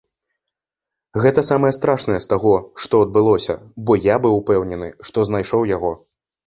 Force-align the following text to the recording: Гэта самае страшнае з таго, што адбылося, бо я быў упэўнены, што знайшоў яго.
Гэта 1.25 1.43
самае 1.51 1.71
страшнае 1.79 2.17
з 2.27 2.31
таго, 2.33 2.53
што 2.87 3.03
адбылося, 3.07 3.59
бо 3.87 4.01
я 4.13 4.21
быў 4.27 4.33
упэўнены, 4.43 4.93
што 5.11 5.17
знайшоў 5.31 5.73
яго. 5.77 5.99